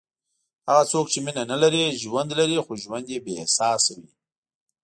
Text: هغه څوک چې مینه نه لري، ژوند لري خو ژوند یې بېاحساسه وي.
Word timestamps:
هغه 0.69 0.83
څوک 0.91 1.05
چې 1.13 1.19
مینه 1.25 1.43
نه 1.51 1.57
لري، 1.63 1.83
ژوند 2.01 2.29
لري 2.39 2.57
خو 2.65 2.73
ژوند 2.83 3.05
یې 3.13 3.19
بېاحساسه 3.25 3.91
وي. 4.01 4.09